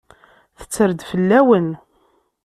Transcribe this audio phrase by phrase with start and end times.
[0.59, 1.69] Tetter-d fell-awen.